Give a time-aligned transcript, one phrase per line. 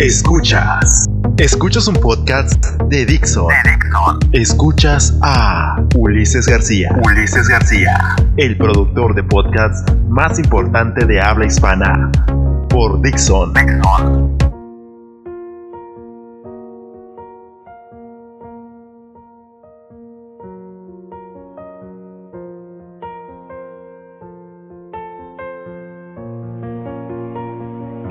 [0.00, 1.04] Escuchas.
[1.36, 3.52] Escuchas un podcast de Dixon.
[4.32, 6.88] Escuchas a Ulises García.
[7.04, 8.16] Ulises García.
[8.38, 12.10] El productor de podcast más importante de habla hispana.
[12.70, 13.52] Por Dixon.
[13.52, 14.39] Dixon.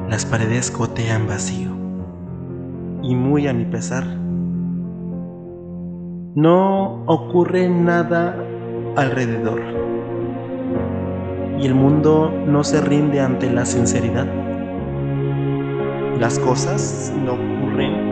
[0.09, 1.69] Las paredes gotean vacío.
[3.03, 4.03] Y muy a mi pesar.
[6.33, 8.35] No ocurre nada
[8.95, 9.61] alrededor.
[11.59, 14.25] Y el mundo no se rinde ante la sinceridad.
[16.19, 18.09] Las cosas no ocurren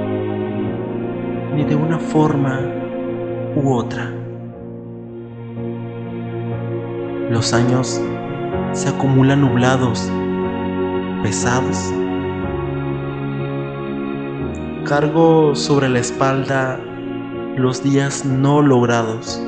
[1.55, 2.59] ni de una forma
[3.55, 4.13] u otra.
[7.31, 7.99] Los años
[8.73, 10.11] se acumulan nublados
[11.23, 11.93] pesados.
[14.85, 16.79] Cargo sobre la espalda
[17.57, 19.41] los días no logrados,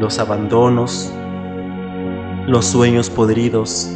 [0.00, 1.12] los abandonos,
[2.46, 3.94] los sueños podridos,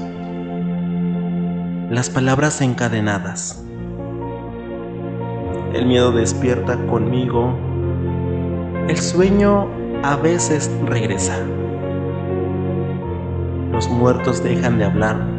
[1.91, 3.65] las palabras encadenadas.
[5.73, 7.57] El miedo despierta conmigo,
[8.89, 9.67] el sueño
[10.03, 11.39] a veces regresa.
[13.73, 15.32] Los muertos dejan de hablar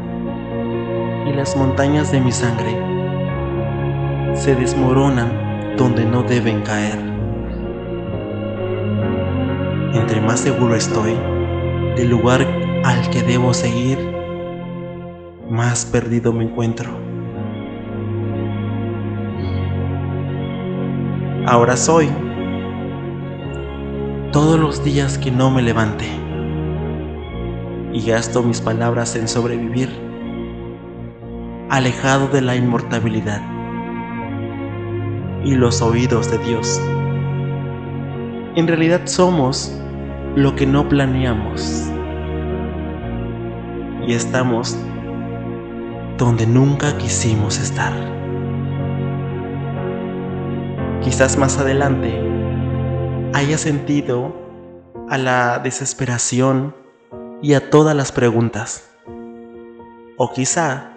[1.26, 2.78] y las montañas de mi sangre
[4.36, 6.98] se desmoronan donde no deben caer.
[9.94, 11.14] Entre más seguro estoy
[11.96, 12.46] del lugar
[12.84, 13.98] al que debo seguir,
[15.50, 16.90] más perdido me encuentro.
[21.46, 22.10] Ahora soy
[24.32, 26.06] todos los días que no me levante
[27.94, 30.13] y gasto mis palabras en sobrevivir
[31.74, 33.42] alejado de la inmortalidad
[35.44, 36.80] y los oídos de Dios.
[38.56, 39.76] En realidad somos
[40.36, 41.90] lo que no planeamos
[44.08, 44.78] y estamos
[46.20, 47.92] donde nunca quisimos estar.
[51.02, 52.14] Quizás más adelante
[53.34, 54.32] haya sentido
[55.10, 56.76] a la desesperación
[57.42, 58.92] y a todas las preguntas.
[60.18, 60.93] O quizá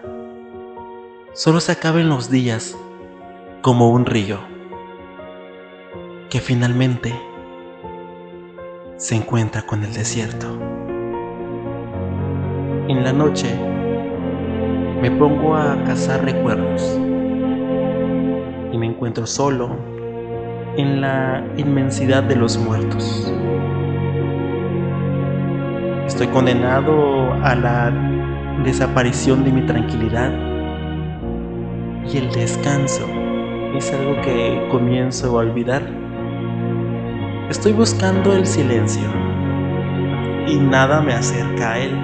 [1.36, 2.74] solo se acaben los días
[3.60, 4.38] como un río
[6.30, 7.14] que finalmente
[8.96, 10.46] se encuentra con el desierto.
[12.88, 13.54] En la noche
[15.02, 16.98] me pongo a cazar recuerdos
[18.72, 19.76] y me encuentro solo
[20.78, 23.30] en la inmensidad de los muertos.
[26.06, 27.90] Estoy condenado a la
[28.64, 30.55] desaparición de mi tranquilidad
[32.12, 33.06] y el descanso
[33.74, 35.82] es algo que comienzo a olvidar.
[37.50, 39.08] Estoy buscando el silencio
[40.46, 41.98] y nada me acerca a él.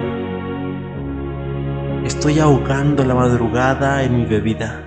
[2.05, 4.83] Estoy ahogando la madrugada en mi bebida.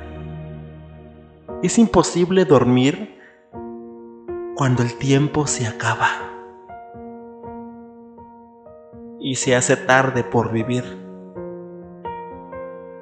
[1.62, 3.19] Es imposible dormir
[4.55, 6.09] cuando el tiempo se acaba
[9.19, 10.84] y se hace tarde por vivir.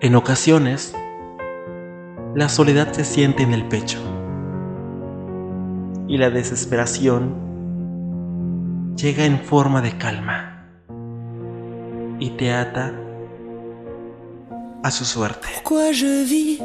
[0.00, 0.94] En ocasiones,
[2.34, 3.98] la soledad se siente en el pecho
[6.08, 7.34] y la desesperación
[8.96, 10.66] llega en forma de calma
[12.18, 12.92] y te ata
[14.82, 15.46] a su suerte.
[15.62, 16.60] Pourquoi je vis?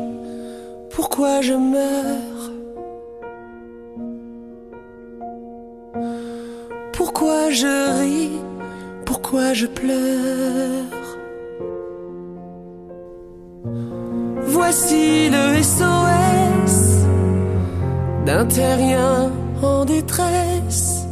[0.89, 2.51] Pourquoi je meurs?
[6.93, 8.31] Pourquoi je ris?
[9.05, 10.99] Pourquoi je pleure?
[14.51, 15.28] Voici
[18.45, 21.05] terrien en détresse.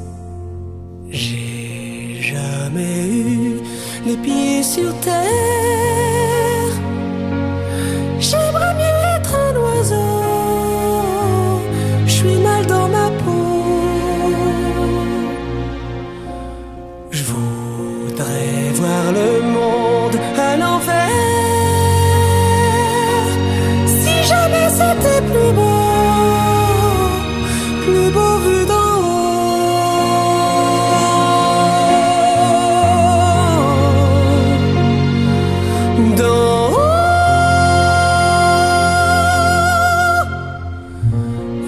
[1.10, 3.60] J'ai jamais eu
[4.06, 5.97] les pieds sur terre.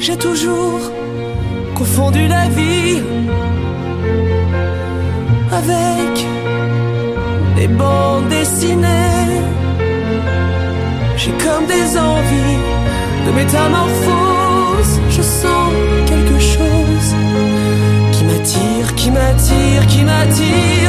[0.09, 0.79] J'ai toujours
[1.75, 2.97] confondu la vie
[5.51, 6.25] avec
[7.55, 9.37] des bandes dessinées.
[11.15, 12.59] J'ai comme des envies
[13.27, 15.73] de métamorphose, je sens
[16.07, 17.09] quelque chose
[18.11, 20.88] qui m'attire, qui m'attire, qui m'attire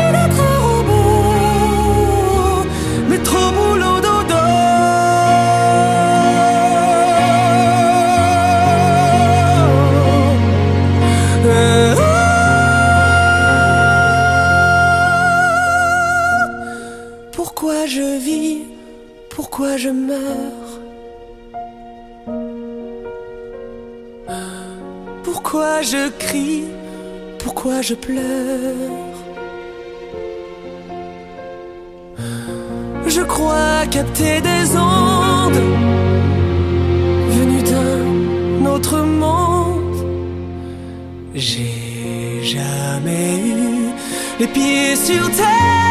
[19.83, 20.71] je meurs
[25.23, 26.65] Pourquoi je crie,
[27.39, 29.15] pourquoi je pleure?
[33.15, 35.63] Je crois capter des ondes
[37.35, 39.99] venues d'un autre monde.
[41.33, 43.89] J'ai jamais eu
[44.39, 45.81] les pieds sur terre.